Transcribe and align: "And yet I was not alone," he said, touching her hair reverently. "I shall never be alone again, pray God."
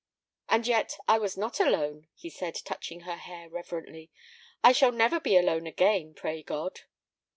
"And 0.49 0.65
yet 0.65 0.97
I 1.07 1.19
was 1.19 1.37
not 1.37 1.59
alone," 1.59 2.07
he 2.15 2.31
said, 2.31 2.55
touching 2.55 3.01
her 3.01 3.17
hair 3.17 3.47
reverently. 3.49 4.09
"I 4.63 4.71
shall 4.71 4.91
never 4.91 5.19
be 5.19 5.37
alone 5.37 5.67
again, 5.67 6.15
pray 6.15 6.41
God." 6.41 6.79